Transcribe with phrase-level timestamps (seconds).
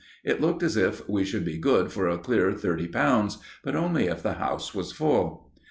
[0.23, 4.07] It looked as if we should be good for a clear thirty pounds; but only
[4.07, 5.51] if the house was full.